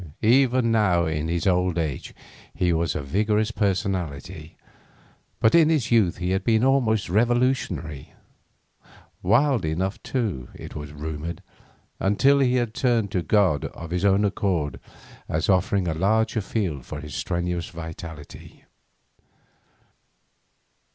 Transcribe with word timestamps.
Even 0.23 0.71
now 0.71 1.05
in 1.05 1.27
his 1.27 1.45
old 1.45 1.77
age 1.77 2.15
he 2.55 2.73
was 2.73 2.95
a 2.95 3.03
vigorous 3.03 3.51
personality, 3.51 4.57
but 5.39 5.53
in 5.53 5.69
his 5.69 5.91
youth 5.91 6.17
he 6.17 6.31
had 6.31 6.43
been 6.43 6.63
almost 6.63 7.07
revolutionary; 7.07 8.11
wild 9.21 9.63
enough, 9.63 10.01
too, 10.01 10.49
it 10.55 10.73
was 10.75 10.91
rumoured, 10.91 11.43
until 11.99 12.39
he 12.39 12.55
had 12.55 12.73
turned 12.73 13.11
to 13.11 13.21
God 13.21 13.65
of 13.65 13.91
his 13.91 14.03
own 14.03 14.25
accord 14.25 14.79
as 15.29 15.49
offering 15.49 15.87
a 15.87 15.93
larger 15.93 16.41
field 16.41 16.83
for 16.83 16.99
his 16.99 17.13
strenuous 17.13 17.69
vitality. 17.69 18.65